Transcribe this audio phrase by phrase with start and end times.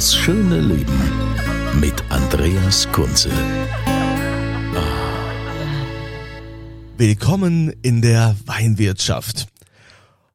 [0.00, 0.98] Das schöne Leben
[1.78, 3.30] mit Andreas Kunze.
[6.96, 9.48] Willkommen in der Weinwirtschaft.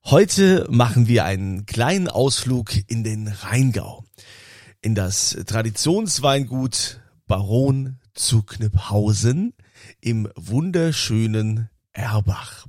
[0.04, 4.05] Heute machen wir einen kleinen Ausflug in den Rheingau.
[4.82, 9.55] In das Traditionsweingut Baron zu Kniphausen
[9.99, 12.68] im wunderschönen Erbach.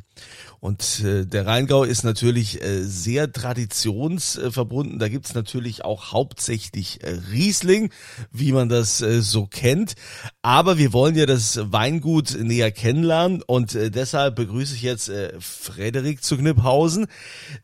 [0.60, 4.98] Und äh, der Rheingau ist natürlich äh, sehr traditionsverbunden.
[4.98, 7.90] Da gibt's natürlich auch hauptsächlich äh, Riesling,
[8.32, 9.94] wie man das äh, so kennt.
[10.42, 15.32] Aber wir wollen ja das Weingut näher kennenlernen und äh, deshalb begrüße ich jetzt äh,
[15.40, 17.06] Frederik zu Kniphausen,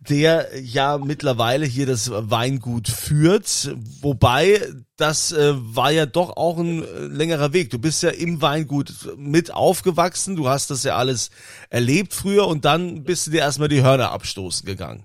[0.00, 3.74] der ja mittlerweile hier das Weingut führt.
[4.00, 4.60] Wobei
[5.02, 7.70] das äh, war ja doch auch ein äh, längerer Weg.
[7.70, 11.30] Du bist ja im Weingut mit aufgewachsen, du hast das ja alles
[11.70, 15.04] erlebt früher und dann bist du dir erstmal die Hörner abstoßen gegangen.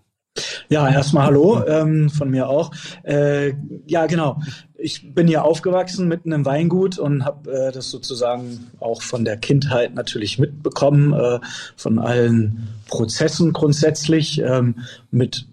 [0.70, 2.70] Ja, erstmal hallo ähm, von mir auch.
[3.02, 3.54] Äh,
[3.88, 4.40] ja, genau.
[4.78, 9.38] Ich bin hier aufgewachsen mitten im Weingut und habe äh, das sozusagen auch von der
[9.38, 11.40] Kindheit natürlich mitbekommen, äh,
[11.76, 14.76] von allen Prozessen grundsätzlich, ähm,
[15.10, 15.48] mit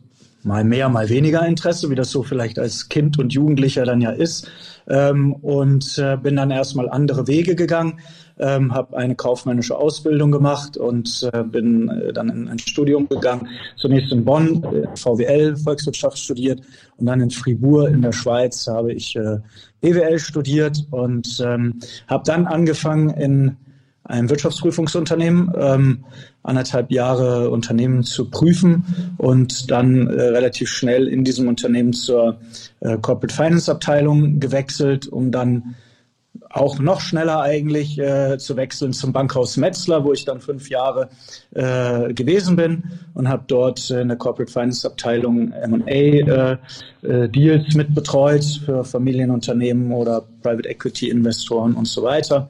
[0.44, 4.10] mal mehr, mal weniger Interesse, wie das so vielleicht als Kind und Jugendlicher dann ja
[4.10, 4.50] ist.
[4.86, 8.00] Ähm, und äh, bin dann erstmal andere Wege gegangen,
[8.38, 13.48] ähm, habe eine kaufmännische Ausbildung gemacht und äh, bin äh, dann in ein Studium gegangen.
[13.76, 16.60] Zunächst in Bonn, äh, VWL, Volkswirtschaft studiert
[16.98, 19.38] und dann in Fribourg in der Schweiz habe ich äh,
[19.80, 23.56] BWL studiert und ähm, habe dann angefangen in
[24.04, 26.04] einem Wirtschaftsprüfungsunternehmen, ähm,
[26.42, 32.38] anderthalb Jahre Unternehmen zu prüfen und dann äh, relativ schnell in diesem Unternehmen zur
[32.80, 35.74] äh, Corporate Finance Abteilung gewechselt, um dann
[36.54, 41.08] auch noch schneller eigentlich äh, zu wechseln zum Bankhaus Metzler, wo ich dann fünf Jahre
[41.52, 42.84] äh, gewesen bin
[43.14, 46.56] und habe dort in der Corporate Finance Abteilung M&A äh,
[47.02, 52.48] äh, Deals mitbetreut für Familienunternehmen oder Private Equity Investoren und so weiter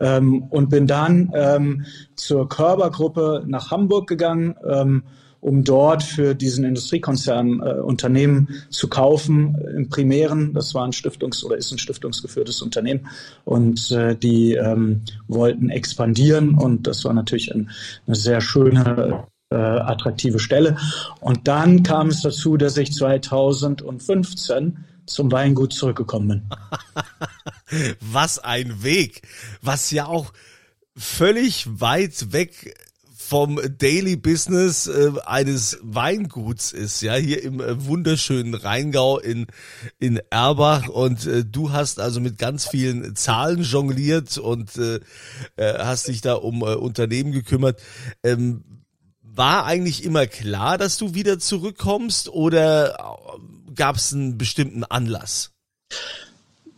[0.00, 1.84] ähm, und bin dann ähm,
[2.16, 4.56] zur Körber-Gruppe nach Hamburg gegangen.
[4.68, 5.04] Ähm,
[5.44, 10.54] um dort für diesen Industriekonzern äh, Unternehmen zu kaufen äh, im Primären.
[10.54, 13.08] Das war ein Stiftungs- oder ist ein stiftungsgeführtes Unternehmen
[13.44, 17.70] und äh, die ähm, wollten expandieren und das war natürlich ein,
[18.06, 20.78] eine sehr schöne äh, attraktive Stelle.
[21.20, 26.42] Und dann kam es dazu, dass ich 2015 zum Weingut zurückgekommen bin.
[28.00, 29.22] Was ein Weg,
[29.60, 30.32] was ja auch
[30.96, 32.74] völlig weit weg
[33.26, 39.46] vom Daily Business äh, eines Weinguts ist, ja, hier im äh, wunderschönen Rheingau in,
[39.98, 45.00] in Erbach und äh, du hast also mit ganz vielen Zahlen jongliert und äh,
[45.56, 47.80] äh hast dich da um äh, Unternehmen gekümmert.
[48.22, 48.62] Ähm,
[49.22, 55.52] war eigentlich immer klar, dass du wieder zurückkommst oder äh, gab es einen bestimmten Anlass?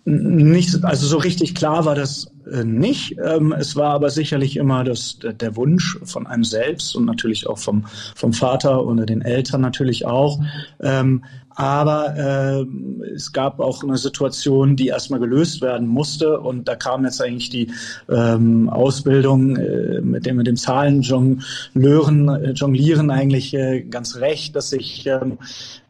[0.08, 3.16] Nicht, also so richtig klar war das äh, nicht.
[3.18, 7.58] Ähm, es war aber sicherlich immer das, der Wunsch von einem selbst und natürlich auch
[7.58, 10.38] vom, vom Vater oder den Eltern natürlich auch.
[10.80, 11.24] Ähm,
[11.56, 16.38] aber äh, es gab auch eine Situation, die erstmal gelöst werden musste.
[16.38, 17.72] Und da kam jetzt eigentlich die
[18.08, 23.56] ähm, Ausbildung äh, mit dem, mit dem Zahlen Jongleuren, äh, Jonglieren eigentlich
[23.90, 25.08] ganz recht, dass ich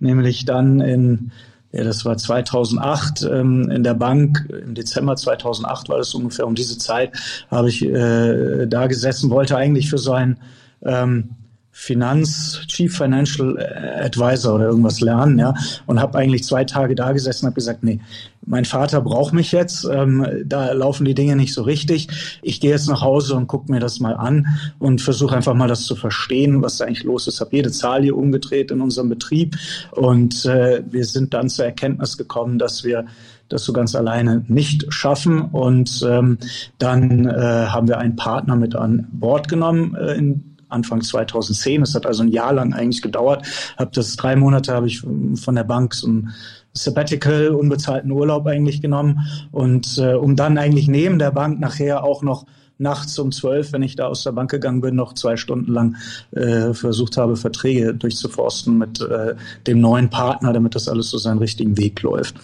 [0.01, 1.33] nämlich dann in
[1.77, 4.49] ja, das war 2008 ähm, in der Bank.
[4.49, 7.13] Im Dezember 2008 war das ungefähr um diese Zeit,
[7.51, 10.39] habe ich äh, da gesessen, wollte eigentlich für so ein
[10.83, 11.31] ähm,
[11.79, 13.55] Finanz, Chief Financial
[14.01, 15.53] Advisor oder irgendwas lernen, ja,
[15.85, 18.01] und habe eigentlich zwei Tage da gesessen und habe gesagt, nee,
[18.47, 22.09] mein Vater braucht mich jetzt, ähm, da laufen die Dinge nicht so richtig.
[22.41, 24.47] Ich gehe jetzt nach Hause und gucke mir das mal an
[24.79, 27.41] und versuche einfach mal das zu verstehen, was da eigentlich los ist.
[27.43, 29.57] Habe jede Zahl hier umgedreht in unserem Betrieb
[29.91, 33.05] und äh, wir sind dann zur Erkenntnis gekommen, dass wir
[33.51, 35.43] das so ganz alleine nicht schaffen.
[35.43, 36.39] Und ähm,
[36.79, 41.83] dann äh, haben wir einen Partner mit an Bord genommen äh, in Anfang 2010.
[41.83, 43.47] Es hat also ein Jahr lang eigentlich gedauert.
[43.77, 46.31] Hab das drei Monate habe ich von der Bank so ein
[46.73, 49.21] Sabbatical, unbezahlten Urlaub eigentlich genommen
[49.51, 52.47] und äh, um dann eigentlich neben der Bank nachher auch noch
[52.79, 55.97] nachts um zwölf, wenn ich da aus der Bank gegangen bin, noch zwei Stunden lang
[56.33, 59.35] äh, versucht habe, Verträge durchzuforsten mit äh,
[59.67, 62.37] dem neuen Partner, damit das alles so seinen richtigen Weg läuft.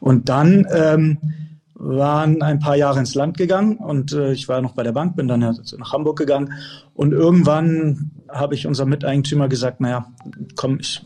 [0.00, 1.18] Und dann ähm,
[1.82, 5.16] waren ein paar Jahre ins Land gegangen und äh, ich war noch bei der Bank,
[5.16, 6.52] bin dann nach Hamburg gegangen
[6.94, 10.06] und irgendwann habe ich unserem Miteigentümer gesagt, naja,
[10.56, 11.02] komm, ich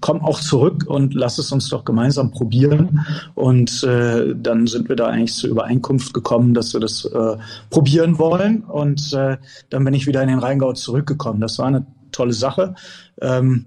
[0.00, 3.00] komm auch zurück und lass es uns doch gemeinsam probieren.
[3.34, 7.36] Und äh, dann sind wir da eigentlich zur Übereinkunft gekommen, dass wir das äh,
[7.70, 8.62] probieren wollen.
[8.64, 9.38] Und äh,
[9.70, 11.40] dann bin ich wieder in den Rheingau zurückgekommen.
[11.40, 12.74] Das war eine tolle Sache.
[13.20, 13.66] Ähm,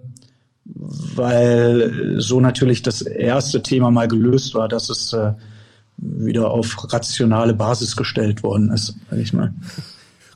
[0.66, 5.34] weil so natürlich das erste Thema mal gelöst war, dass es äh,
[6.04, 9.54] wieder auf rationale Basis gestellt worden ist, sag ich mal.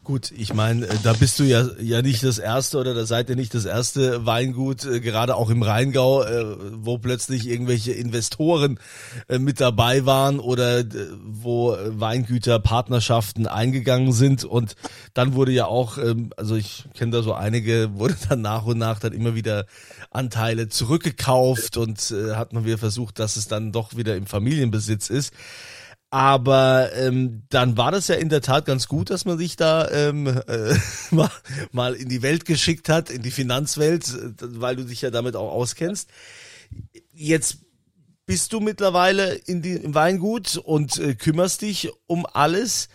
[0.08, 3.30] Gut, ich meine, äh, da bist du ja ja nicht das erste oder da seid
[3.30, 8.80] ihr nicht das erste Weingut, äh, gerade auch im Rheingau, äh, wo plötzlich irgendwelche Investoren
[9.28, 10.86] mit dabei waren oder
[11.26, 14.76] wo Weingüter Partnerschaften eingegangen sind und
[15.14, 18.78] dann wurde ja auch, ähm, also ich kenne da so einige, wurde dann nach und
[18.78, 19.66] nach dann immer wieder
[20.10, 22.00] Anteile zurückgekauft und
[22.34, 25.34] hat man wieder versucht, dass es dann doch wieder im Familienbesitz ist.
[26.10, 29.90] Aber ähm, dann war das ja in der Tat ganz gut, dass man sich da
[29.92, 30.74] ähm, äh,
[31.72, 35.36] mal, in die Welt geschickt hat, in die Finanzwelt, äh, weil du dich ja damit
[35.36, 36.10] auch auskennst.
[37.12, 37.58] Jetzt
[38.26, 42.88] bist du mittlerweile in die, im Weingut und äh, kümmerst dich um alles.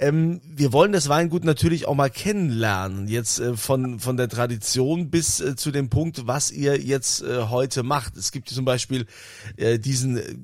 [0.00, 5.10] Ähm, wir wollen das Weingut natürlich auch mal kennenlernen, jetzt äh, von, von der Tradition
[5.10, 8.16] bis äh, zu dem Punkt, was ihr jetzt äh, heute macht.
[8.16, 9.06] Es gibt zum Beispiel
[9.56, 10.34] äh, diesen äh,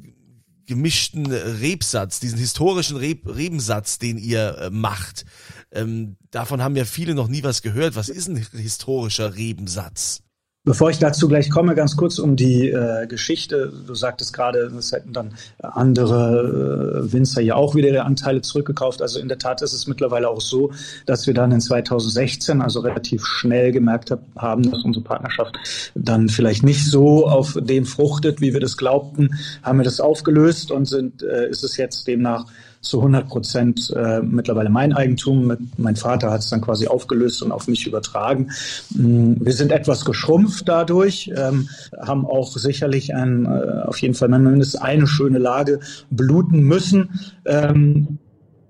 [0.67, 5.25] gemischten Rebsatz, diesen historischen Reb Rebensatz, den ihr äh, macht.
[5.73, 7.97] Ähm, davon haben ja viele noch nie was gehört.
[7.97, 10.23] Was ist ein historischer Rebensatz?
[10.67, 13.71] Bevor ich dazu gleich komme, ganz kurz um die äh, Geschichte.
[13.87, 19.03] Du sagtest gerade, es hätten dann andere äh, Winzer ja auch wieder der Anteile zurückgekauft.
[19.03, 20.73] Also in der Tat ist es mittlerweile auch so,
[21.05, 25.55] dass wir dann in 2016, also relativ schnell gemerkt hab, haben, dass unsere Partnerschaft
[25.95, 30.71] dann vielleicht nicht so auf dem fruchtet, wie wir das glaubten, haben wir das aufgelöst
[30.71, 32.47] und sind, äh, ist es jetzt demnach
[32.85, 35.57] zu 100 Prozent äh, mittlerweile mein Eigentum.
[35.77, 38.51] Mein Vater hat es dann quasi aufgelöst und auf mich übertragen.
[38.91, 44.29] Mm, wir sind etwas geschrumpft dadurch, ähm, haben auch sicherlich ein, äh, auf jeden Fall
[44.29, 47.21] mindestens eine schöne Lage bluten müssen.
[47.45, 48.19] Ähm,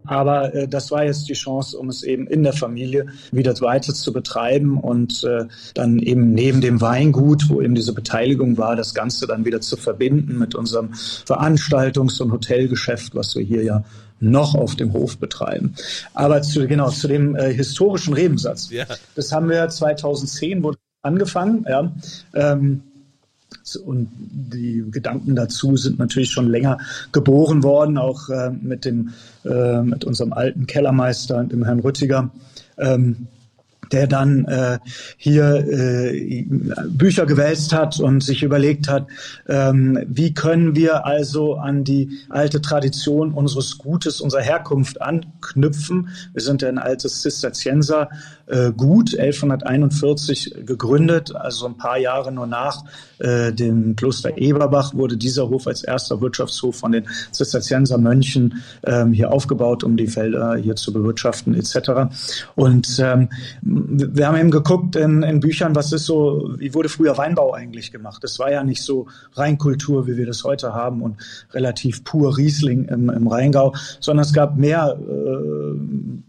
[0.07, 3.95] aber äh, das war jetzt die Chance, um es eben in der Familie wieder weiter
[3.95, 8.95] zu betreiben und äh, dann eben neben dem Weingut, wo eben diese Beteiligung war, das
[8.95, 13.85] Ganze dann wieder zu verbinden mit unserem Veranstaltungs- und Hotelgeschäft, was wir hier ja
[14.21, 15.75] noch auf dem Hof betreiben.
[16.15, 18.71] Aber zu, genau, zu dem äh, historischen Rebensatz.
[18.71, 18.87] Ja.
[19.15, 21.93] Das haben wir 2010 wurde angefangen, ja.
[22.35, 22.83] Ähm,
[23.85, 26.79] und die Gedanken dazu sind natürlich schon länger
[27.13, 29.11] geboren worden, auch äh, mit dem,
[29.45, 32.31] äh, mit unserem alten Kellermeister und dem Herrn Rüttiger.
[32.77, 33.29] Ähm,
[33.93, 34.79] der dann äh,
[35.17, 36.47] hier äh,
[36.89, 39.07] Bücher gewälzt hat und sich überlegt hat,
[39.49, 46.09] ähm, wie können wir also an die alte Tradition unseres Gutes, unserer Herkunft anknüpfen.
[46.33, 48.09] Wir sind ja ein altes Zisterzienser
[48.47, 52.85] äh, Gut, 1141 gegründet, also ein paar Jahre nur nach
[53.19, 59.13] äh, dem Kloster Eberbach wurde dieser Hof als erster Wirtschaftshof von den Zisterzienser Mönchen ähm,
[59.13, 62.13] hier aufgebaut, um die Felder hier zu bewirtschaften etc.
[62.55, 63.29] Und ähm,
[63.87, 67.93] wir haben eben geguckt in, in Büchern, was ist so, wie wurde früher Weinbau eigentlich
[67.93, 68.23] gemacht?
[68.25, 71.17] Das war ja nicht so Reinkultur, wie wir das heute haben und
[71.53, 75.79] relativ pur Riesling im, im Rheingau, sondern es gab mehr äh,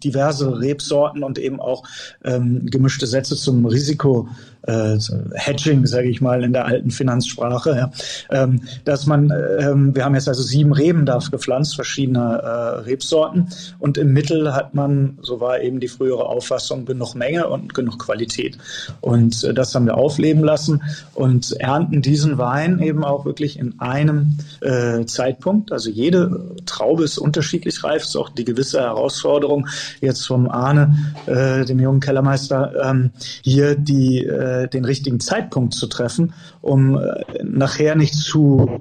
[0.04, 1.84] diverse Rebsorten und eben auch
[2.24, 4.28] ähm, gemischte Sätze zum Risiko
[4.68, 4.98] äh,
[5.34, 7.92] Hedging, sage ich mal, in der alten Finanzsprache, ja,
[8.30, 13.48] ähm, dass man, ähm, wir haben jetzt also sieben Reben da gepflanzt, verschiedene äh, Rebsorten.
[13.80, 18.00] Und im Mittel hat man, so war eben die frühere Auffassung, genug Menge und genug
[18.00, 18.58] Qualität.
[19.02, 20.82] Und äh, das haben wir aufleben lassen
[21.14, 27.18] und ernten diesen Wein eben auch wirklich in einem äh, Zeitpunkt, also jede Traube ist
[27.18, 29.68] unterschiedlich reif, ist auch die gewisse Herausforderung
[30.02, 33.12] jetzt vom Arne, äh, dem jungen Kellermeister, ähm,
[33.44, 38.80] hier die äh, äh, den richtigen Zeitpunkt zu treffen, um äh, nachher nicht zu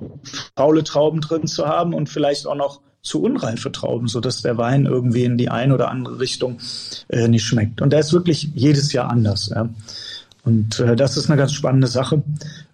[0.57, 4.57] faule Trauben drin zu haben und vielleicht auch noch zu unreife Trauben, so dass der
[4.57, 6.59] Wein irgendwie in die eine oder andere Richtung
[7.09, 7.83] äh, nicht schmeckt.
[7.83, 9.51] Und der ist wirklich jedes Jahr anders.
[9.55, 9.69] Ja.
[10.45, 12.23] Und äh, das ist eine ganz spannende Sache.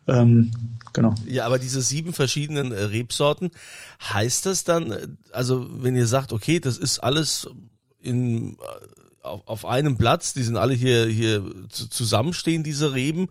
[0.07, 0.53] Ähm,
[0.93, 1.15] genau.
[1.27, 3.51] Ja, aber diese sieben verschiedenen äh, Rebsorten,
[4.13, 7.49] heißt das dann, äh, also wenn ihr sagt, okay, das ist alles
[8.01, 8.57] in
[9.23, 13.29] auf, auf einem Platz, die sind alle hier, hier zusammenstehen, diese Reben.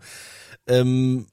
[0.66, 1.26] Ähm,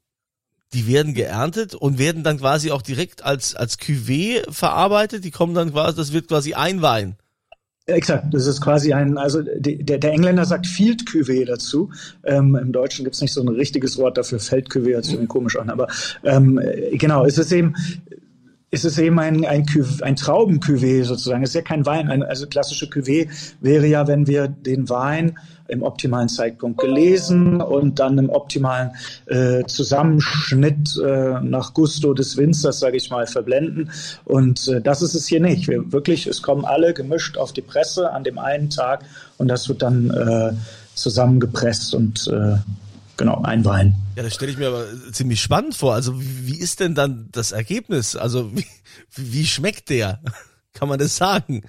[0.73, 5.23] die werden geerntet und werden dann quasi auch direkt als, als Cuvée verarbeitet.
[5.23, 7.15] Die kommen dann quasi, das wird quasi ein Wein.
[7.85, 11.89] Exakt, das ist quasi ein, also der, der Engländer sagt Field Cuvée dazu.
[12.25, 15.55] Ähm, Im Deutschen gibt's nicht so ein richtiges Wort dafür, Feld Cuvée hört sich komisch
[15.55, 15.87] an, aber
[16.25, 16.59] ähm,
[16.91, 17.75] genau, es ist eben,
[18.69, 19.65] es ist eben ein, ein,
[20.01, 21.43] ein Trauben-Cuvée sozusagen.
[21.43, 22.09] Es ist ja kein Wein.
[22.09, 23.29] Ein, also klassische Cuvée
[23.61, 25.37] wäre ja, wenn wir den Wein
[25.69, 28.91] im optimalen Zeitpunkt gelesen und dann im optimalen
[29.25, 33.91] äh, Zusammenschnitt äh, nach Gusto des Winzers, sage ich mal, verblenden.
[34.25, 35.67] Und äh, das ist es hier nicht.
[35.67, 39.05] Wir wirklich, es kommen alle gemischt auf die Presse an dem einen Tag
[39.37, 40.53] und das wird dann äh,
[40.93, 42.57] zusammengepresst und äh,
[43.17, 43.95] genau, ein Wein.
[44.15, 45.93] Ja, das stelle ich mir aber ziemlich spannend vor.
[45.93, 48.15] Also wie, wie ist denn dann das Ergebnis?
[48.15, 48.65] Also wie,
[49.15, 50.19] wie schmeckt der?
[50.73, 51.63] Kann man das sagen?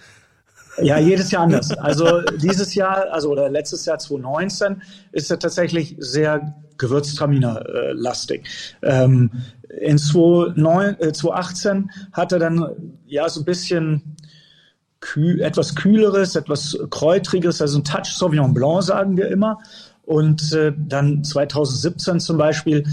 [0.82, 1.76] Ja, jedes Jahr anders.
[1.78, 8.46] Also dieses Jahr, also oder letztes Jahr 2019 ist er tatsächlich sehr Gewürztraminer-lastig.
[8.82, 9.30] Ähm,
[9.80, 14.16] in 2018 äh, hat er dann ja so ein bisschen
[15.00, 19.58] kühl, etwas kühleres, etwas kräutriges, also ein Touch Sauvignon Blanc sagen wir immer.
[20.08, 22.84] Und äh, dann 2017 zum Beispiel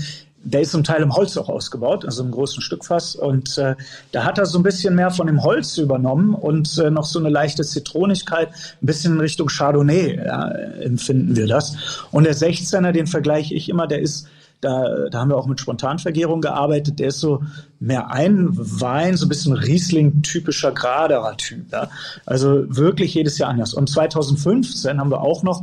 [0.45, 3.15] der ist zum Teil im Holz auch ausgebaut, also im großen Stückfass.
[3.15, 3.75] Und äh,
[4.11, 7.17] da hat er so ein bisschen mehr von dem Holz übernommen und äh, noch so
[7.17, 11.75] eine leichte Zitronigkeit, ein bisschen in Richtung Chardonnay ja, empfinden wir das.
[12.11, 14.27] Und der 16er, den vergleiche ich immer, der ist
[14.61, 16.99] da, da haben wir auch mit Spontanvergärung gearbeitet.
[16.99, 17.43] Der ist so
[17.79, 21.71] mehr ein Wein, so ein bisschen Riesling-typischer geraderer Typ.
[21.71, 21.89] Ja.
[22.25, 23.73] Also wirklich jedes Jahr anders.
[23.73, 25.61] Und 2015 haben wir auch noch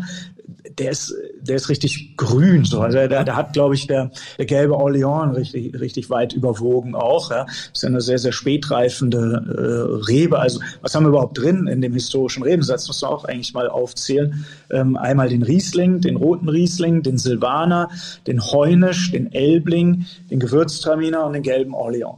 [0.79, 2.65] der ist, der ist richtig grün.
[2.65, 2.81] So.
[2.81, 7.31] Also der, der hat, glaube ich, der, der gelbe Orleans richtig, richtig weit überwogen auch.
[7.31, 7.45] Ja.
[7.45, 10.39] Das ist ja eine sehr, sehr spätreifende äh, Rebe.
[10.39, 12.89] Also was haben wir überhaupt drin in dem historischen Rebensatz?
[12.89, 14.45] Muss man auch eigentlich mal aufzählen.
[14.71, 17.91] Ähm, einmal den Riesling, den roten Riesling, den Silvaner,
[18.27, 22.12] den Heunisch, den Elbling, den Gewürztraminer und den gelben Orleans.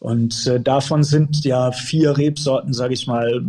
[0.00, 3.42] Und äh, davon sind ja vier Rebsorten, sage ich mal,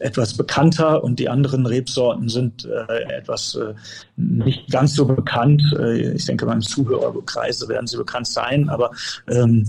[0.00, 3.74] etwas bekannter und die anderen Rebsorten sind äh, etwas äh,
[4.16, 5.62] nicht ganz so bekannt.
[5.78, 8.92] Äh, ich denke, beim Zuhörerkreise werden sie bekannt sein, aber
[9.28, 9.68] ähm,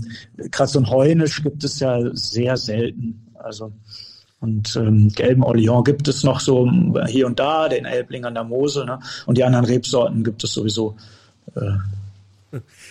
[0.64, 3.20] so ein Heunisch gibt es ja sehr selten.
[3.34, 3.72] Also
[4.40, 6.70] und ähm, gelben Orleans gibt es noch so
[7.06, 8.98] hier und da, den Elbling an der Mosel, ne?
[9.26, 10.96] und die anderen Rebsorten gibt es sowieso
[11.56, 11.60] äh,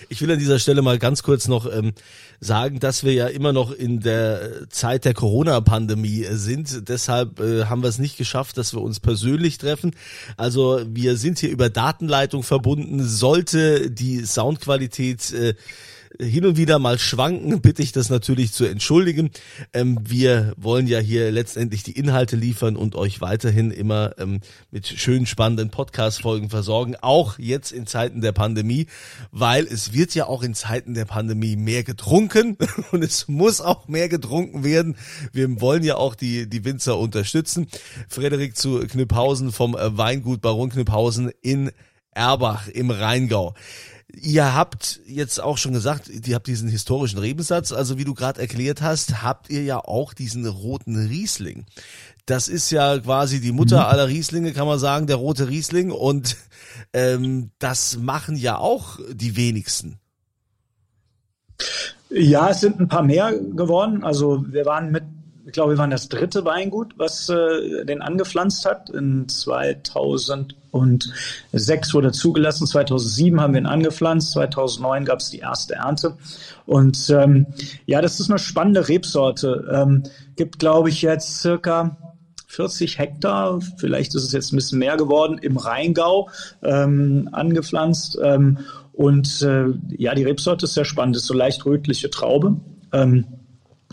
[0.10, 1.94] ich will an dieser Stelle mal ganz kurz noch ähm,
[2.40, 6.90] sagen, dass wir ja immer noch in der Zeit der Corona-Pandemie äh, sind.
[6.90, 9.96] Deshalb äh, haben wir es nicht geschafft, dass wir uns persönlich treffen.
[10.38, 13.04] Also wir sind hier über Datenleitung verbunden.
[13.04, 15.56] Sollte die Soundqualität äh,
[16.20, 19.32] hin und wieder mal schwanken, bitte ich das natürlich zu entschuldigen.
[19.74, 24.42] Ähm, wir wollen ja hier letztendlich die Inhalte liefern und euch weiterhin immer ähm,
[24.72, 28.88] mit schönen, spannenden Podcast-Folgen versorgen, auch jetzt in Zeiten der Pandemie,
[29.32, 32.58] weil es wird ja auch in Zeiten der Pandemie mehr getrunken
[32.92, 34.96] und es muss auch mehr getrunken werden.
[35.32, 37.68] Wir wollen ja auch die, die Winzer unterstützen.
[38.08, 41.72] Frederik zu Kniphausen vom äh, Weingut Baron Kniphausen in
[42.12, 43.56] Erbach im Rheingau.
[44.16, 48.40] Ihr habt jetzt auch schon gesagt, ihr habt diesen historischen Rebensatz, also wie du gerade
[48.40, 51.66] erklärt hast, habt ihr ja auch diesen roten Riesling.
[52.26, 53.86] Das ist ja quasi die Mutter mhm.
[53.86, 55.92] aller Rieslinge, kann man sagen, der rote Riesling.
[55.92, 56.38] Und
[56.94, 60.00] ähm, das machen ja auch die wenigsten.
[62.10, 64.04] Ja, es sind ein paar mehr geworden.
[64.04, 65.04] Also wir waren mit
[65.46, 68.90] ich glaube, wir waren das dritte Weingut, was äh, den angepflanzt hat.
[68.90, 76.18] In 2006 wurde zugelassen, 2007 haben wir ihn angepflanzt, 2009 gab es die erste Ernte.
[76.66, 77.48] Und ähm,
[77.86, 79.68] ja, das ist eine spannende Rebsorte.
[79.72, 80.04] Ähm,
[80.36, 81.98] gibt, glaube ich, jetzt circa
[82.48, 86.30] 40 Hektar, vielleicht ist es jetzt ein bisschen mehr geworden, im Rheingau
[86.62, 88.18] ähm, angepflanzt.
[88.24, 88.60] Ähm,
[88.94, 89.66] und äh,
[89.98, 92.62] ja, die Rebsorte ist sehr spannend, ist so leicht rötliche Traube.
[92.94, 93.26] Ähm,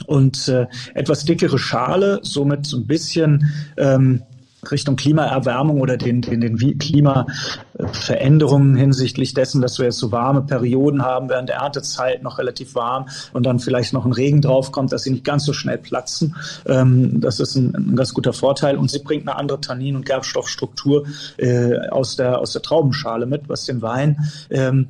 [0.06, 4.22] und äh, etwas dickere Schale, somit so ein bisschen ähm,
[4.70, 11.02] Richtung Klimaerwärmung oder den, den, den Klimaveränderungen hinsichtlich dessen, dass wir jetzt so warme Perioden
[11.02, 15.04] haben, während der Erntezeit noch relativ warm und dann vielleicht noch ein Regen draufkommt, dass
[15.04, 16.36] sie nicht ganz so schnell platzen.
[16.66, 20.04] Ähm, das ist ein, ein, ganz guter Vorteil und sie bringt eine andere Tannin- und
[20.04, 21.06] Gerbstoffstruktur
[21.38, 24.18] äh, aus, der, aus der Traubenschale mit, was den Wein
[24.50, 24.88] ähm,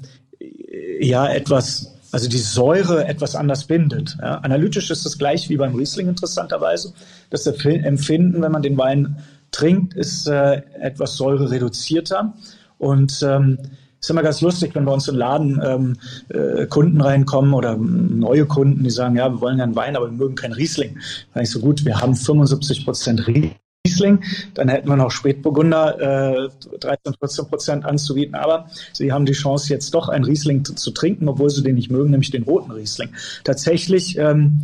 [1.01, 4.17] ja etwas also die Säure etwas anders bindet.
[4.21, 6.93] Ja, analytisch ist es gleich wie beim Riesling interessanterweise.
[7.31, 9.19] Das Empfinden, wenn man den Wein
[9.51, 12.35] trinkt, ist äh, etwas säurereduzierter.
[12.79, 13.59] Und ähm,
[14.01, 15.97] ist immer ganz lustig, wenn bei uns im Laden ähm,
[16.31, 20.07] äh, Kunden reinkommen oder neue Kunden, die sagen, ja, wir wollen ja einen Wein, aber
[20.07, 20.99] wir mögen keinen Riesling.
[21.35, 23.55] Da ich so gut, wir haben 75 Prozent Riesling
[23.87, 24.23] Riesling,
[24.53, 26.49] dann hätten wir noch Spätburgunder äh,
[26.81, 28.35] 13, 14 Prozent anzubieten.
[28.35, 31.77] Aber sie haben die Chance, jetzt doch einen Riesling zu, zu, trinken, obwohl sie den
[31.77, 33.11] nicht mögen, nämlich den roten Riesling.
[33.43, 34.63] Tatsächlich ähm,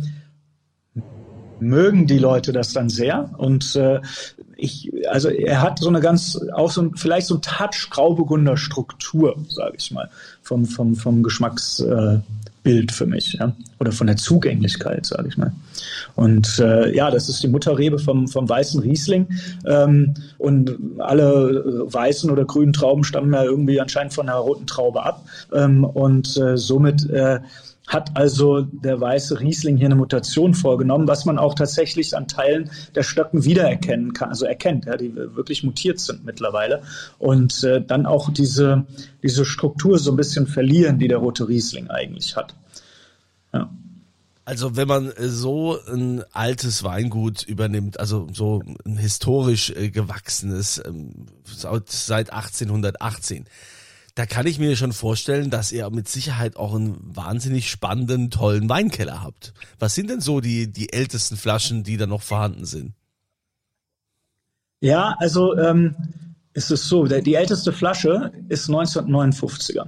[1.59, 3.31] mögen die Leute das dann sehr.
[3.39, 4.01] Und äh,
[4.55, 8.55] ich, also er hat so eine ganz, auch so ein, vielleicht so ein Touch Grauburgunder
[8.55, 10.11] Struktur, sage ich mal,
[10.43, 12.19] vom, vom, vom Geschmacksbild äh,
[12.91, 13.53] für mich, ja.
[13.79, 15.53] Oder von der Zugänglichkeit, sage ich mal.
[16.15, 19.27] Und äh, ja, das ist die Mutterrebe vom, vom weißen Riesling.
[19.65, 24.67] Ähm, und alle äh, weißen oder grünen Trauben stammen ja irgendwie anscheinend von einer roten
[24.67, 25.25] Traube ab.
[25.53, 27.39] Ähm, und äh, somit äh,
[27.87, 32.69] hat also der weiße Riesling hier eine Mutation vorgenommen, was man auch tatsächlich an Teilen
[32.93, 36.83] der Stöcken wiedererkennen kann, also erkennt, ja, die wirklich mutiert sind mittlerweile
[37.17, 38.85] und äh, dann auch diese,
[39.23, 42.53] diese Struktur so ein bisschen verlieren, die der rote Riesling eigentlich hat.
[43.53, 43.69] Ja.
[44.43, 50.81] Also wenn man äh, so ein altes Weingut übernimmt, also so ein historisch äh, gewachsenes
[50.85, 53.45] ähm, seit 1818,
[54.17, 58.67] da kann ich mir schon vorstellen, dass ihr mit Sicherheit auch einen wahnsinnig spannenden, tollen
[58.67, 59.53] Weinkeller habt.
[59.77, 62.93] Was sind denn so die, die ältesten Flaschen, die da noch vorhanden sind?
[64.81, 65.95] Ja, also ähm,
[66.53, 69.85] es ist so, die älteste Flasche ist 1959er.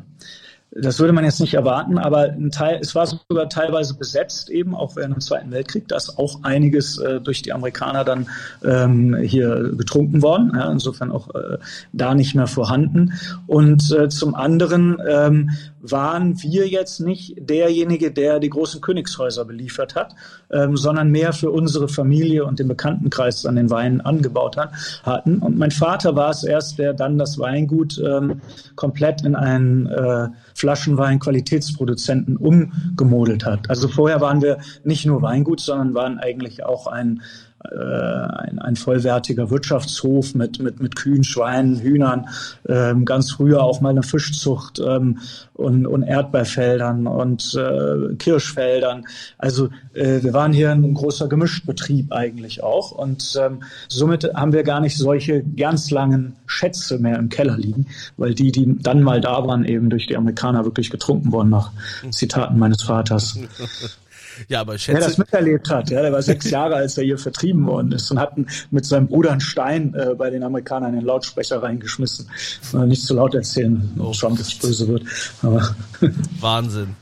[0.72, 4.76] Das würde man jetzt nicht erwarten, aber ein Teil, es war sogar teilweise besetzt eben,
[4.76, 5.88] auch während dem Zweiten Weltkrieg.
[5.88, 8.30] Da ist auch einiges äh, durch die Amerikaner dann
[8.64, 10.52] ähm, hier getrunken worden.
[10.56, 11.58] Ja, insofern auch äh,
[11.92, 13.14] da nicht mehr vorhanden.
[13.48, 15.50] Und äh, zum anderen ähm,
[15.82, 20.16] waren wir jetzt nicht derjenige, der die großen Königshäuser beliefert hat,
[20.52, 24.72] ähm, sondern mehr für unsere Familie und den Bekanntenkreis an den Weinen angebaut hat,
[25.04, 25.40] hatten.
[25.40, 28.42] Und mein Vater war es erst, der dann das Weingut ähm,
[28.76, 33.70] komplett in einen äh, Flaschenwein-Qualitätsproduzenten umgemodelt hat.
[33.70, 37.22] Also vorher waren wir nicht nur Weingut, sondern waren eigentlich auch ein
[37.66, 42.28] äh, ein, ein vollwertiger Wirtschaftshof mit, mit, mit Kühen, Schweinen, Hühnern,
[42.68, 45.20] ähm, ganz früher auch mal eine Fischzucht ähm,
[45.54, 49.06] und, und Erdbeerfeldern und äh, Kirschfeldern.
[49.38, 54.64] Also äh, wir waren hier ein großer Gemischtbetrieb eigentlich auch und ähm, somit haben wir
[54.64, 59.20] gar nicht solche ganz langen Schätze mehr im Keller liegen, weil die, die dann mal
[59.20, 61.72] da waren, eben durch die Amerikaner wirklich getrunken worden nach
[62.12, 63.38] Zitaten meines Vaters.
[64.48, 65.00] Ja, aber schätze.
[65.00, 68.10] Der das miterlebt hat, ja, der war sechs Jahre, als er hier vertrieben worden ist
[68.12, 68.34] und hat
[68.72, 72.30] mit seinem Bruder einen Stein äh, bei den Amerikanern in den Lautsprecher reingeschmissen.
[72.74, 75.04] Äh, nicht zu laut erzählen, oh, Trump jetzt böse wird.
[75.42, 75.76] Aber
[76.40, 76.96] Wahnsinn.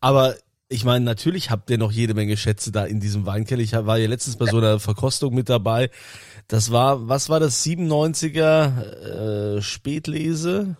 [0.00, 0.34] Aber
[0.68, 3.62] ich meine, natürlich habt ihr noch jede Menge Schätze da in diesem Weinkeller.
[3.62, 5.90] Ich war ja letztens bei so einer Verkostung mit dabei.
[6.46, 10.76] Das war, was war das, 97er äh, Spätlese?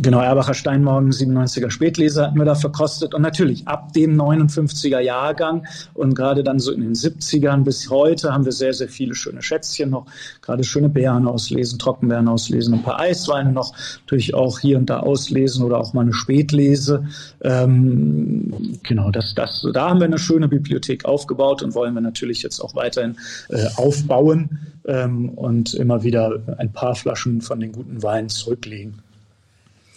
[0.00, 5.66] Genau, Erbacher Steinmorgen 97er Spätlese hatten wir da verkostet und natürlich ab dem 59er Jahrgang
[5.92, 9.42] und gerade dann so in den 70ern bis heute haben wir sehr, sehr viele schöne
[9.42, 10.06] Schätzchen noch,
[10.40, 15.00] gerade schöne Beeren auslesen, Trockenbeeren auslesen, ein paar Eisweine noch, natürlich auch hier und da
[15.00, 17.08] auslesen oder auch mal eine Spätlese.
[17.40, 22.44] Ähm, genau, das, das, da haben wir eine schöne Bibliothek aufgebaut und wollen wir natürlich
[22.44, 23.16] jetzt auch weiterhin
[23.48, 29.02] äh, aufbauen ähm, und immer wieder ein paar Flaschen von den guten Weinen zurücklegen.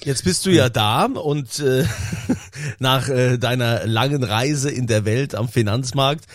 [0.03, 1.85] Jetzt bist du ja da und äh,
[2.79, 6.25] nach äh, deiner langen Reise in der Welt am Finanzmarkt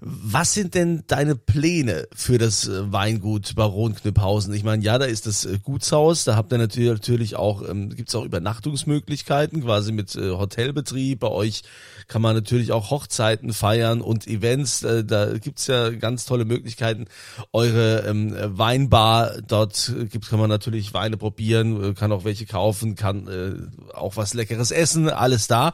[0.00, 4.54] was sind denn deine Pläne für das äh, Weingut Baron Kniphausen?
[4.54, 8.14] Ich meine, ja, da ist das äh, Gutshaus, da habt ihr natürlich auch, ähm, gibt
[8.14, 11.18] auch Übernachtungsmöglichkeiten, quasi mit äh, Hotelbetrieb.
[11.20, 11.62] Bei euch
[12.06, 14.84] kann man natürlich auch Hochzeiten feiern und Events.
[14.84, 17.06] Äh, da gibt's ja ganz tolle Möglichkeiten.
[17.52, 23.26] Eure ähm, Weinbar, dort gibt, kann man natürlich Weine probieren, kann auch welche kaufen, kann
[23.26, 25.72] äh, auch was Leckeres essen, alles da.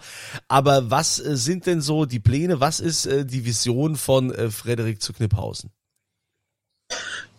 [0.48, 2.60] Aber was äh, sind denn so die Pläne?
[2.60, 5.72] Was ist äh, die Vision von von äh, Frederik zu Kniphausen.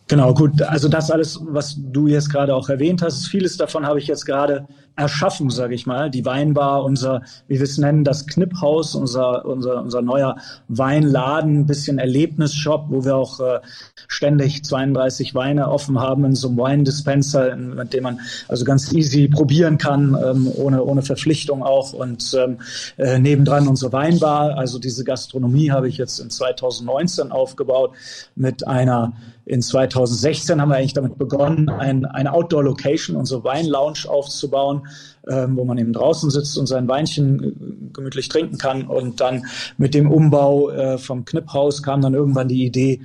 [0.08, 0.62] Genau, gut.
[0.62, 4.26] Also das alles, was du jetzt gerade auch erwähnt hast, vieles davon habe ich jetzt
[4.26, 6.10] gerade erschaffen, sage ich mal.
[6.10, 10.38] Die Weinbar, unser, wie wir es nennen, das Knipphaus, unser, unser, unser neuer
[10.68, 13.60] Weinladen, ein bisschen Erlebnisshop, wo wir auch äh,
[14.08, 19.28] ständig 32 Weine offen haben in so einem Wine-Dispenser, mit dem man also ganz easy
[19.28, 21.94] probieren kann, ähm, ohne, ohne Verpflichtung auch.
[21.94, 22.60] Und ähm,
[22.98, 27.92] äh, nebendran unsere Weinbar, also diese Gastronomie habe ich jetzt in 2019 aufgebaut
[28.36, 29.14] mit einer
[29.46, 29.62] in
[29.96, 34.88] 2016 haben wir eigentlich damit begonnen, ein, eine Outdoor-Location, unsere Wein-Lounge aufzubauen,
[35.28, 38.88] ähm, wo man eben draußen sitzt und sein Weinchen äh, gemütlich trinken kann.
[38.88, 39.46] Und dann
[39.78, 43.02] mit dem Umbau äh, vom Knipphaus kam dann irgendwann die Idee,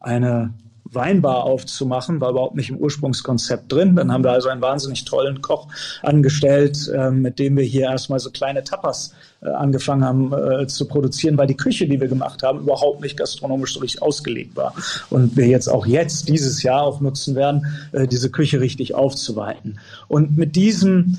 [0.00, 0.54] eine
[0.90, 3.96] Weinbar aufzumachen, war überhaupt nicht im Ursprungskonzept drin.
[3.96, 5.68] Dann haben wir also einen wahnsinnig tollen Koch
[6.02, 10.88] angestellt, äh, mit dem wir hier erstmal so kleine Tapas äh, angefangen haben äh, zu
[10.88, 14.74] produzieren, weil die Küche, die wir gemacht haben, überhaupt nicht gastronomisch so richtig ausgelegt war.
[15.10, 19.78] Und wir jetzt auch jetzt dieses Jahr auch nutzen werden, äh, diese Küche richtig aufzuweiten.
[20.08, 21.16] Und mit diesem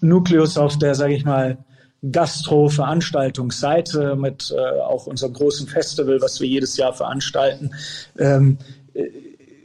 [0.00, 1.58] Nukleus auf der, sage ich mal,
[2.10, 7.70] Gastro-Veranstaltungsseite mit äh, auch unserem großen Festival, was wir jedes Jahr veranstalten,
[8.18, 8.58] ähm,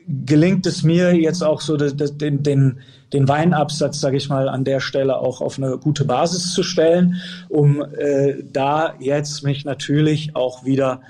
[0.07, 2.79] gelingt es mir jetzt auch so den, den,
[3.13, 7.17] den Weinabsatz, sage ich mal, an der Stelle auch auf eine gute Basis zu stellen,
[7.49, 11.01] um äh, da jetzt mich natürlich auch wieder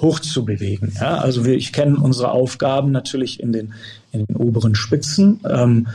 [0.00, 0.92] hochzubewegen.
[1.00, 3.74] Ja, also wir, ich kenne unsere Aufgaben natürlich in den,
[4.10, 5.40] in den oberen Spitzen.
[5.48, 5.86] Ähm,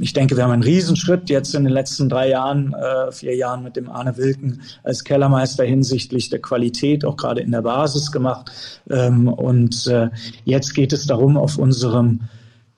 [0.00, 3.64] ich denke, wir haben einen Riesenschritt jetzt in den letzten drei Jahren, äh, vier Jahren
[3.64, 8.50] mit dem Arne Wilken als Kellermeister hinsichtlich der Qualität, auch gerade in der Basis gemacht.
[8.88, 10.10] Ähm, und äh,
[10.44, 12.20] jetzt geht es darum, auf unserem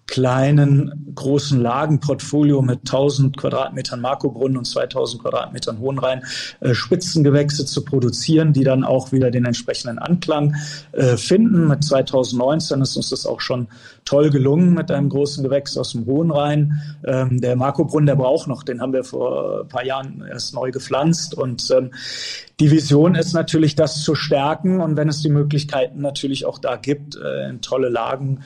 [0.06, 6.22] kleinen, großen Lagenportfolio mit 1000 Quadratmetern Makrobrunnen und 2000 Quadratmetern Hohenrhein
[6.60, 10.54] äh, Spitzengewächse zu produzieren, die dann auch wieder den entsprechenden Anklang
[10.92, 11.68] äh, finden.
[11.68, 13.68] Mit 2019 ist uns das auch schon
[14.04, 16.82] toll gelungen mit einem großen Gewächs aus dem Hohenrhein.
[17.04, 20.70] Ähm, der Makrobrunnen, der braucht noch, den haben wir vor ein paar Jahren erst neu
[20.70, 21.90] gepflanzt und ähm,
[22.60, 26.76] die Vision ist natürlich, das zu stärken und wenn es die Möglichkeiten natürlich auch da
[26.76, 28.40] gibt, äh, in tolle Lagen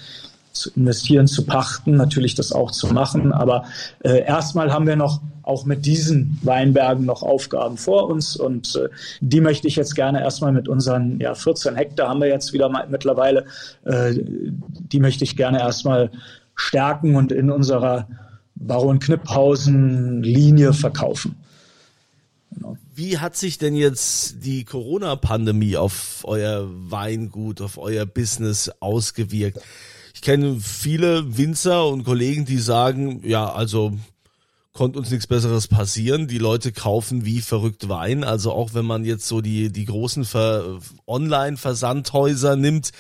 [0.59, 3.33] zu investieren, zu pachten, natürlich das auch zu machen.
[3.33, 3.65] Aber
[4.01, 8.89] äh, erstmal haben wir noch auch mit diesen Weinbergen noch Aufgaben vor uns und äh,
[9.21, 12.69] die möchte ich jetzt gerne erstmal mit unseren ja, 14 Hektar haben wir jetzt wieder
[12.69, 13.47] mal mittlerweile,
[13.85, 16.11] äh, die möchte ich gerne erstmal
[16.55, 18.09] stärken und in unserer
[18.57, 21.37] Baron Knipphausen Linie verkaufen.
[22.53, 22.77] Genau.
[22.95, 29.61] Wie hat sich denn jetzt die Corona-Pandemie auf euer Weingut, auf euer Business ausgewirkt?
[30.19, 33.97] Ich kenne viele Winzer und Kollegen, die sagen, ja, also
[34.73, 36.27] konnte uns nichts Besseres passieren.
[36.27, 38.25] Die Leute kaufen wie verrückt Wein.
[38.25, 42.91] Also auch wenn man jetzt so die, die großen Ver Online-Versandhäuser nimmt,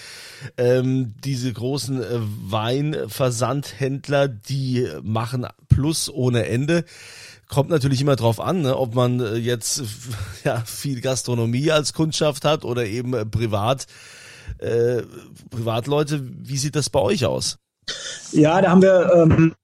[0.59, 6.85] ähm, diese großen äh, Weinversandhändler, die machen Plus ohne Ende.
[7.48, 9.83] Kommt natürlich immer drauf an, ne, ob man äh, jetzt
[10.44, 13.88] ja, viel Gastronomie als Kundschaft hat oder eben äh, privat
[14.58, 15.02] äh,
[15.50, 16.20] Privatleute.
[16.22, 17.58] Wie sieht das bei euch aus?
[18.33, 19.55] Ja, da haben wir ähm,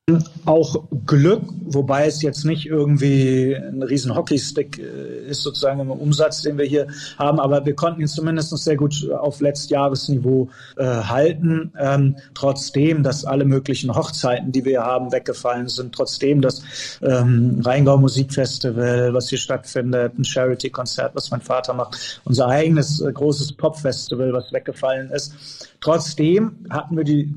[0.46, 6.42] auch Glück, wobei es jetzt nicht irgendwie ein riesen Hockeystick äh, ist sozusagen im Umsatz,
[6.42, 6.86] den wir hier
[7.18, 11.72] haben, aber wir konnten ihn zumindest sehr gut auf Letztjahresniveau äh, halten.
[11.78, 16.62] Ähm, trotzdem, dass alle möglichen Hochzeiten, die wir haben, weggefallen sind, trotzdem das
[17.02, 23.10] ähm, Rheingau Musikfestival, was hier stattfindet, ein Charity-Konzert, was mein Vater macht, unser eigenes äh,
[23.12, 25.68] großes Popfestival, was weggefallen ist.
[25.80, 27.34] Trotzdem hatten wir die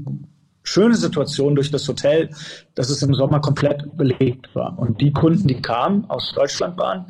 [0.67, 2.29] schöne Situation durch das Hotel,
[2.75, 4.77] dass es im Sommer komplett belegt war.
[4.77, 7.05] Und die Kunden, die kamen, aus Deutschland waren,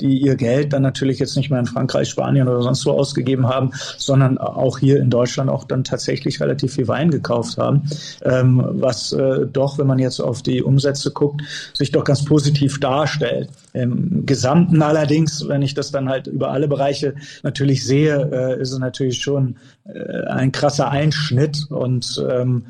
[0.00, 3.48] die ihr Geld dann natürlich jetzt nicht mehr in Frankreich, Spanien oder sonst wo ausgegeben
[3.48, 7.82] haben, sondern auch hier in Deutschland auch dann tatsächlich relativ viel Wein gekauft haben,
[8.22, 11.42] ähm, was äh, doch, wenn man jetzt auf die Umsätze guckt,
[11.74, 13.50] sich doch ganz positiv darstellt.
[13.72, 18.72] Im Gesamten allerdings, wenn ich das dann halt über alle Bereiche natürlich sehe, äh, ist
[18.72, 22.64] es natürlich schon äh, ein krasser Einschnitt und ähm,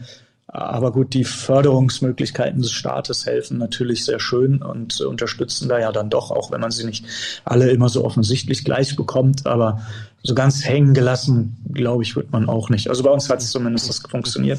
[0.53, 6.11] aber gut, die Förderungsmöglichkeiten des Staates helfen natürlich sehr schön und unterstützen da ja dann
[6.11, 7.05] doch, auch wenn man sie nicht
[7.45, 9.47] alle immer so offensichtlich gleich bekommt.
[9.47, 9.83] Aber
[10.25, 12.89] so ganz hängen gelassen, glaube ich, wird man auch nicht.
[12.89, 14.59] Also bei uns hat es zumindest das funktioniert.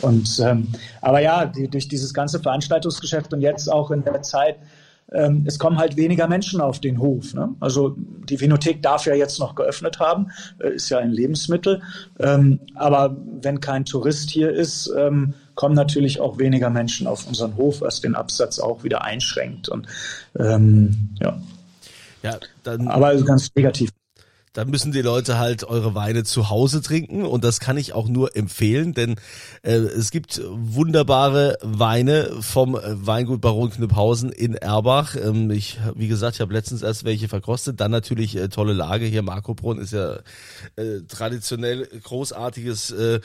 [0.00, 0.68] Und ähm,
[1.00, 4.56] aber ja, die, durch dieses ganze Veranstaltungsgeschäft und jetzt auch in der Zeit,
[5.12, 7.34] ähm, es kommen halt weniger Menschen auf den Hof.
[7.34, 7.54] Ne?
[7.60, 11.82] Also die Vinothek darf ja jetzt noch geöffnet haben, äh, ist ja ein Lebensmittel.
[12.18, 17.56] Ähm, aber wenn kein Tourist hier ist, ähm, kommen natürlich auch weniger Menschen auf unseren
[17.56, 19.68] Hof, was den Absatz auch wieder einschränkt.
[19.68, 19.86] Und
[20.38, 21.38] ähm, ja.
[22.22, 23.90] Ja, dann, aber ganz negativ
[24.52, 28.08] da müssen die Leute halt eure Weine zu Hause trinken und das kann ich auch
[28.08, 29.16] nur empfehlen, denn
[29.62, 35.16] äh, es gibt wunderbare Weine vom Weingut Baron Knüpphausen in Erbach.
[35.16, 37.80] Ähm, ich, wie gesagt, ich habe letztens erst welche verkostet.
[37.80, 39.22] Dann natürlich äh, tolle Lage hier.
[39.22, 40.18] Markobrunn ist ja
[40.76, 43.20] äh, traditionell großartiges, äh,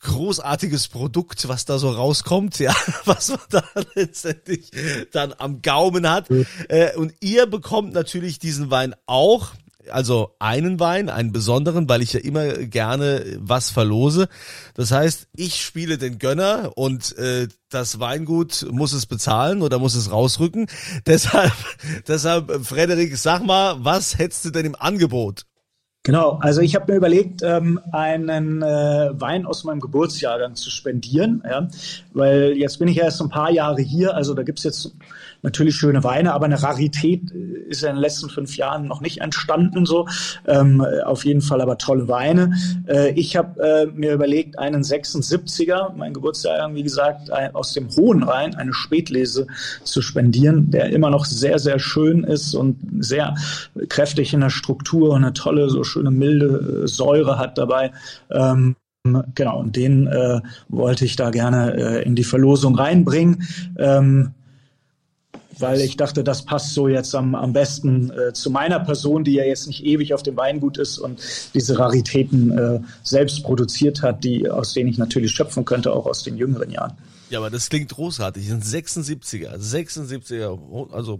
[0.00, 3.64] großartiges Produkt, was da so rauskommt, ja, was man da
[3.94, 4.70] letztendlich
[5.12, 6.28] dann am Gaumen hat.
[6.68, 9.52] Äh, und ihr bekommt natürlich diesen Wein auch
[9.90, 14.28] also einen Wein, einen besonderen, weil ich ja immer gerne was verlose.
[14.74, 19.94] Das heißt, ich spiele den Gönner und äh, das Weingut muss es bezahlen oder muss
[19.94, 20.66] es rausrücken.
[21.06, 21.52] Deshalb,
[22.06, 25.46] deshalb, Frederik, sag mal, was hättest du denn im Angebot?
[26.04, 31.44] Genau, also ich habe mir überlegt, ähm, einen äh, Wein aus meinem Geburtsjahrgang zu spendieren,
[31.48, 31.68] ja,
[32.12, 34.96] weil jetzt bin ich ja erst ein paar Jahre hier, also da gibt's jetzt
[35.42, 39.00] natürlich schöne Weine, aber eine Rarität äh, ist ja in den letzten fünf Jahren noch
[39.00, 40.06] nicht entstanden so.
[40.46, 42.54] Ähm, auf jeden Fall aber tolle Weine.
[42.86, 47.88] Äh, ich habe äh, mir überlegt, einen 76er, mein Geburtsjahr, wie gesagt, ein, aus dem
[47.96, 49.46] Hohen Rhein, eine Spätlese
[49.84, 53.34] zu spendieren, der immer noch sehr, sehr schön ist und sehr
[53.88, 57.92] kräftig in der Struktur und eine tolle, so schöne milde äh, Säure hat dabei.
[58.30, 58.76] Ähm,
[59.34, 63.42] Genau, und den äh, wollte ich da gerne äh, in die Verlosung reinbringen.
[63.76, 64.30] Ähm,
[65.62, 69.34] weil ich dachte, das passt so jetzt am, am besten äh, zu meiner Person, die
[69.34, 71.20] ja jetzt nicht ewig auf dem Weingut ist und
[71.54, 76.22] diese Raritäten äh, selbst produziert hat, die, aus denen ich natürlich schöpfen könnte, auch aus
[76.22, 76.92] den jüngeren Jahren.
[77.30, 78.50] Ja, aber das klingt großartig.
[78.50, 81.18] Ein 76er, 76er, also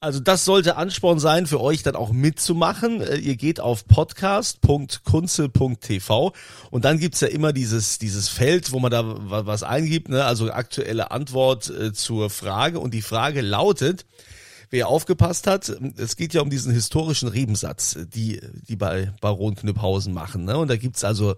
[0.00, 3.02] also das sollte Ansporn sein für euch dann auch mitzumachen.
[3.02, 6.32] Äh, ihr geht auf podcast.kunze.tv
[6.70, 10.24] und dann gibt's ja immer dieses, dieses Feld, wo man da was eingibt, ne?
[10.24, 12.80] also aktuelle Antwort äh, zur Frage.
[12.80, 14.06] Und die Frage lautet,
[14.70, 20.14] wer aufgepasst hat, es geht ja um diesen historischen Rebensatz, die, die bei Baron Knüpphausen
[20.14, 20.46] machen.
[20.46, 20.56] Ne?
[20.56, 21.34] Und da gibt's also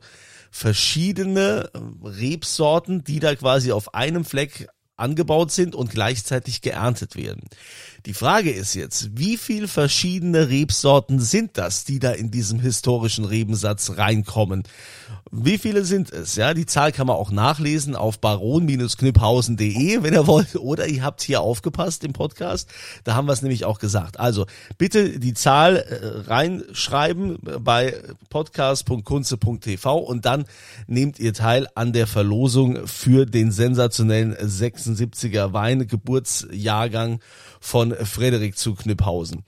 [0.53, 1.69] verschiedene
[2.05, 7.49] Rebsorten, die da quasi auf einem Fleck angebaut sind und gleichzeitig geerntet werden.
[8.05, 13.25] Die Frage ist jetzt, wie viel verschiedene Rebsorten sind das, die da in diesem historischen
[13.25, 14.65] Rebensatz reinkommen?
[15.31, 16.35] Wie viele sind es?
[16.35, 20.57] Ja, die Zahl kann man auch nachlesen auf baron-knüpphausen.de, wenn ihr wollt.
[20.57, 22.69] Oder ihr habt hier aufgepasst im Podcast.
[23.05, 24.19] Da haben wir es nämlich auch gesagt.
[24.19, 24.47] Also
[24.79, 27.95] bitte die Zahl äh, reinschreiben bei
[28.31, 30.45] podcast.kunze.tv und dann
[30.89, 37.21] nehmt ihr teil an der Verlosung für den sensationellen 76er Wein Geburtsjahrgang
[37.63, 39.45] von Frederik zu Kniphausen.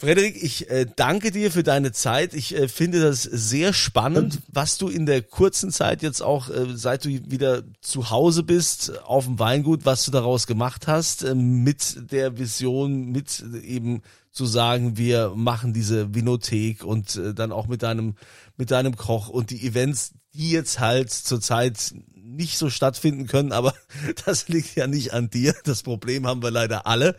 [0.00, 2.32] Frederik, ich äh, danke dir für deine Zeit.
[2.32, 6.66] Ich äh, finde das sehr spannend, was du in der kurzen Zeit jetzt auch, äh,
[6.76, 11.34] seit du wieder zu Hause bist, auf dem Weingut, was du daraus gemacht hast, äh,
[11.34, 17.66] mit der Vision, mit eben zu sagen, wir machen diese Vinothek und äh, dann auch
[17.66, 18.14] mit deinem,
[18.56, 21.92] mit deinem Koch und die Events, die jetzt halt zurzeit
[22.28, 23.74] nicht so stattfinden können, aber
[24.26, 25.54] das liegt ja nicht an dir.
[25.64, 27.16] Das Problem haben wir leider alle.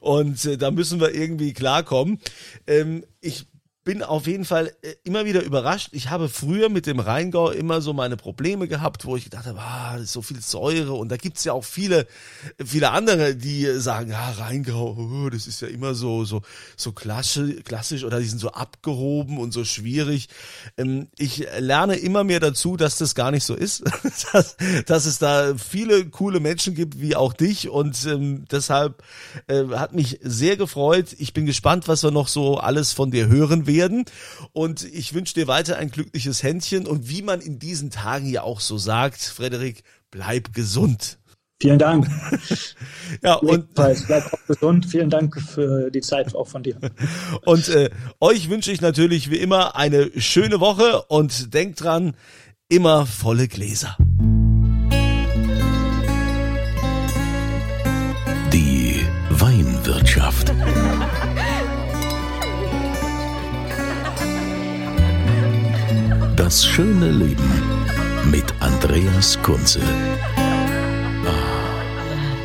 [0.00, 2.20] Und äh, da müssen wir irgendwie klarkommen.
[2.66, 3.46] Ähm, ich
[3.88, 5.88] bin auf jeden Fall äh, immer wieder überrascht.
[5.92, 9.58] Ich habe früher mit dem Rheingau immer so meine Probleme gehabt, wo ich gedacht habe,
[9.60, 10.92] ah, so viel Säure.
[10.92, 12.06] Und da gibt's ja auch viele,
[12.62, 16.42] viele andere, die sagen, ja, Rheingau, oh, das ist ja immer so, so,
[16.76, 20.28] so klassisch, klassisch oder die sind so abgehoben und so schwierig.
[20.76, 23.84] Ähm, ich lerne immer mehr dazu, dass das gar nicht so ist.
[24.32, 27.70] dass, dass es da viele coole Menschen gibt, wie auch dich.
[27.70, 29.02] Und ähm, deshalb
[29.46, 31.16] äh, hat mich sehr gefreut.
[31.18, 34.04] Ich bin gespannt, was wir noch so alles von dir hören werden werden.
[34.52, 36.86] Und ich wünsche dir weiter ein glückliches Händchen.
[36.86, 41.18] Und wie man in diesen Tagen ja auch so sagt, Frederik, bleib gesund.
[41.60, 42.06] Vielen Dank.
[43.22, 44.86] ja, und bleib auch gesund.
[44.86, 46.78] Vielen Dank für die Zeit auch von dir.
[47.44, 52.14] Und äh, euch wünsche ich natürlich wie immer eine schöne Woche und denkt dran,
[52.68, 53.96] immer volle Gläser.
[58.52, 60.52] Die Weinwirtschaft.
[66.78, 69.80] schöne Leben mit Andreas Kunze.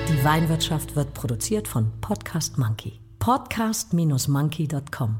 [0.10, 3.00] Die Weinwirtschaft wird produziert von Podcast Monkey.
[3.19, 5.19] Podcast-monkey.com.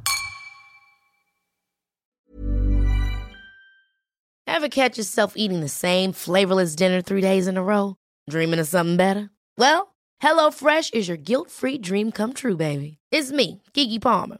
[4.48, 7.94] Ever catch yourself eating the same flavorless dinner three days in a row?
[8.28, 9.30] Dreaming of something better?
[9.60, 12.98] Well, HelloFresh is your guilt-free dream come true, baby.
[13.12, 14.40] It's me, Kiki Palmer.